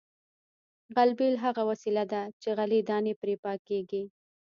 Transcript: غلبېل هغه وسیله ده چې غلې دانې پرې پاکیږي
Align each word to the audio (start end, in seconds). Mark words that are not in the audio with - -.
غلبېل 0.95 1.35
هغه 1.45 1.61
وسیله 1.69 2.03
ده 2.11 2.21
چې 2.41 2.49
غلې 2.57 2.79
دانې 2.89 3.13
پرې 3.21 3.35
پاکیږي 3.43 4.03